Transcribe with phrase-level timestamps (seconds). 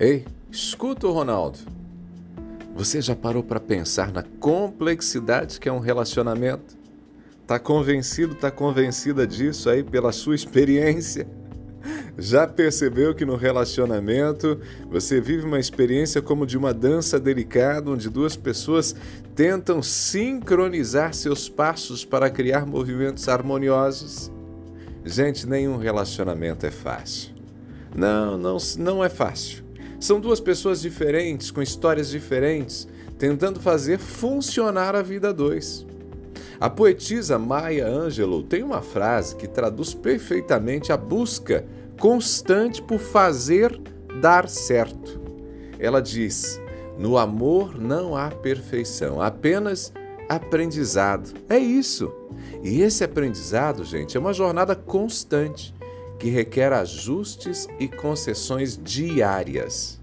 [0.00, 1.58] Ei, escuta o Ronaldo.
[2.76, 6.76] Você já parou para pensar na complexidade que é um relacionamento?
[7.44, 11.26] Tá convencido, tá convencida disso aí pela sua experiência?
[12.16, 18.08] Já percebeu que no relacionamento você vive uma experiência como de uma dança delicada, onde
[18.08, 18.94] duas pessoas
[19.34, 24.30] tentam sincronizar seus passos para criar movimentos harmoniosos?
[25.04, 27.34] Gente, nenhum relacionamento é fácil.
[27.96, 29.67] Não, não, não é fácil.
[30.00, 32.86] São duas pessoas diferentes, com histórias diferentes,
[33.18, 35.84] tentando fazer funcionar a vida dois.
[36.60, 41.64] A poetisa Maya Angelou tem uma frase que traduz perfeitamente a busca
[41.98, 43.76] constante por fazer
[44.20, 45.20] dar certo.
[45.78, 46.60] Ela diz:
[46.96, 49.92] No amor não há perfeição, apenas
[50.28, 51.32] aprendizado.
[51.48, 52.12] É isso.
[52.62, 55.74] E esse aprendizado, gente, é uma jornada constante
[56.18, 59.98] que requer ajustes e concessões diárias.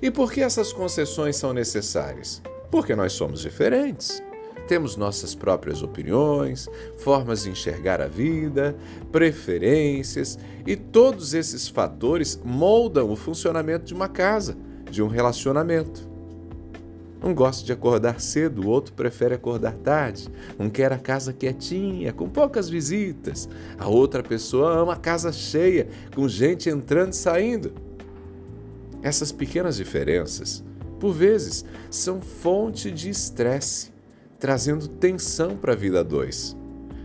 [0.00, 2.42] E por que essas concessões são necessárias?
[2.70, 4.22] Porque nós somos diferentes.
[4.68, 8.76] Temos nossas próprias opiniões, formas de enxergar a vida,
[9.10, 14.56] preferências, e todos esses fatores moldam o funcionamento de uma casa,
[14.90, 16.11] de um relacionamento.
[17.22, 20.28] Um gosta de acordar cedo, o outro prefere acordar tarde.
[20.58, 23.48] Um quer a casa quietinha, com poucas visitas.
[23.78, 27.72] A outra pessoa ama a casa cheia, com gente entrando e saindo.
[29.02, 30.64] Essas pequenas diferenças,
[30.98, 33.92] por vezes, são fonte de estresse
[34.42, 36.56] trazendo tensão para a vida dois.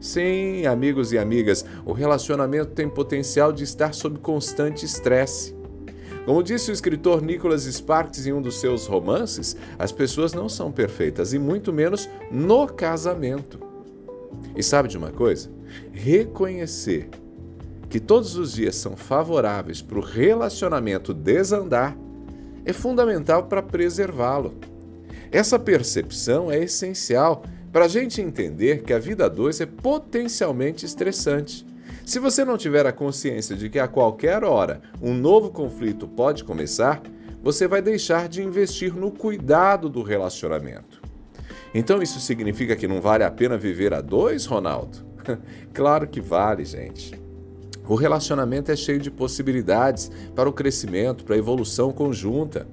[0.00, 5.54] Sim, amigos e amigas, o relacionamento tem potencial de estar sob constante estresse.
[6.24, 10.70] Como disse o escritor Nicholas Sparks em um dos seus romances, as pessoas não são
[10.70, 13.58] perfeitas, e muito menos no casamento.
[14.54, 15.50] E sabe de uma coisa?
[15.92, 17.08] Reconhecer
[17.88, 21.96] que todos os dias são favoráveis para o relacionamento desandar
[22.64, 24.54] é fundamental para preservá-lo.
[25.32, 27.42] Essa percepção é essencial
[27.72, 31.66] para a gente entender que a vida a dois é potencialmente estressante.
[32.04, 36.44] Se você não tiver a consciência de que a qualquer hora um novo conflito pode
[36.44, 37.02] começar,
[37.42, 41.00] você vai deixar de investir no cuidado do relacionamento.
[41.72, 44.98] Então isso significa que não vale a pena viver a dois, Ronaldo?
[45.72, 47.18] claro que vale, gente.
[47.88, 52.66] O relacionamento é cheio de possibilidades para o crescimento, para a evolução conjunta.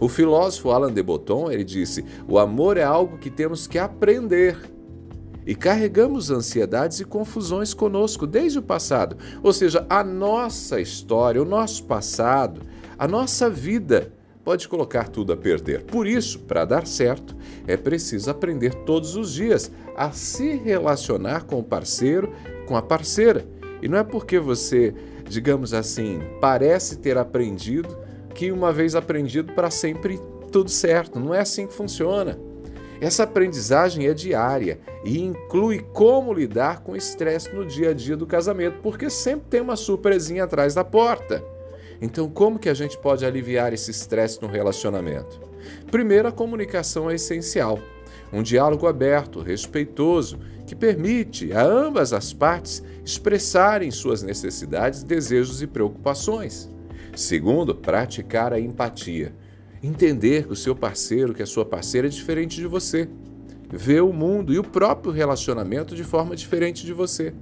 [0.00, 4.58] O filósofo Alain de Botton, ele disse: "O amor é algo que temos que aprender".
[5.46, 9.16] E carregamos ansiedades e confusões conosco desde o passado.
[9.42, 12.62] Ou seja, a nossa história, o nosso passado,
[12.98, 14.12] a nossa vida
[14.46, 15.82] pode colocar tudo a perder.
[15.82, 17.36] Por isso, para dar certo,
[17.66, 22.32] é preciso aprender todos os dias a se relacionar com o parceiro,
[22.66, 23.44] com a parceira.
[23.82, 24.94] E não é porque você,
[25.28, 27.96] digamos assim, parece ter aprendido
[28.34, 30.20] que uma vez aprendido para sempre
[30.52, 31.18] tudo certo.
[31.18, 32.38] Não é assim que funciona.
[33.00, 38.26] Essa aprendizagem é diária e inclui como lidar com estresse no dia a dia do
[38.26, 41.44] casamento, porque sempre tem uma surpresinha atrás da porta.
[42.00, 45.40] Então, como que a gente pode aliviar esse estresse no relacionamento?
[45.90, 47.78] Primeiro, a comunicação é essencial.
[48.32, 55.66] Um diálogo aberto, respeitoso, que permite a ambas as partes expressarem suas necessidades, desejos e
[55.66, 56.68] preocupações.
[57.14, 59.32] Segundo, praticar a empatia.
[59.82, 63.08] Entender que o seu parceiro, que a sua parceira é diferente de você.
[63.68, 67.34] Ver o mundo e o próprio relacionamento de forma diferente de você.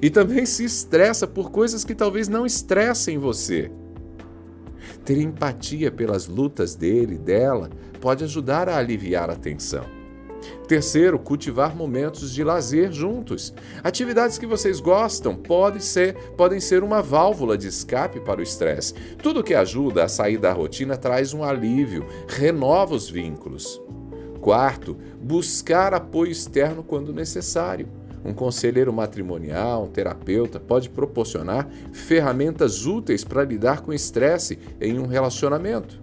[0.00, 3.70] E também se estressa por coisas que talvez não estressem você.
[5.04, 7.70] Ter empatia pelas lutas dele e dela
[8.00, 10.01] pode ajudar a aliviar a tensão.
[10.66, 13.52] Terceiro, cultivar momentos de lazer juntos.
[13.82, 18.94] Atividades que vocês gostam podem ser, podem ser uma válvula de escape para o estresse.
[19.22, 23.80] Tudo que ajuda a sair da rotina traz um alívio, renova os vínculos.
[24.40, 27.88] Quarto, buscar apoio externo quando necessário.
[28.24, 35.06] Um conselheiro matrimonial, um terapeuta pode proporcionar ferramentas úteis para lidar com estresse em um
[35.06, 36.00] relacionamento.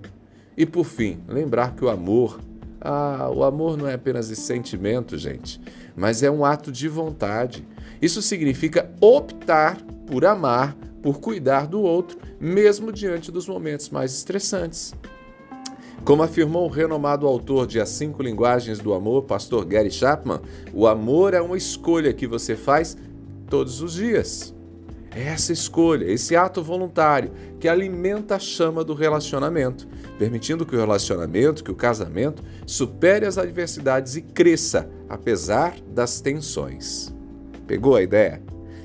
[0.58, 2.40] E por fim, lembrar que o amor,
[2.81, 5.60] ah, o amor não é apenas esse sentimento, gente,
[5.96, 7.68] mas é um ato de vontade.
[8.02, 9.78] Isso significa optar
[10.08, 14.94] por amar, por cuidar do outro, mesmo diante dos momentos mais estressantes.
[16.04, 20.40] Como afirmou o renomado autor de As Cinco Linguagens do Amor, pastor Gary Chapman,
[20.74, 22.98] o amor é uma escolha que você faz
[23.50, 24.54] todos os dias.
[25.16, 30.80] É essa escolha, esse ato voluntário que alimenta a chama do relacionamento, permitindo que o
[30.80, 37.14] relacionamento, que o casamento, supere as adversidades e cresça, apesar das tensões.
[37.66, 38.42] Pegou a ideia?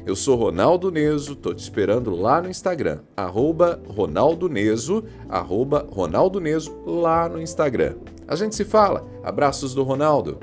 [0.07, 6.41] Eu sou Ronaldo Neso, tô te esperando lá no Instagram, arroba Ronaldo Neso, arroba Ronaldo
[6.41, 7.97] Neso, lá no Instagram.
[8.29, 9.07] A gente se fala.
[9.23, 10.39] Abraços do Ronaldo.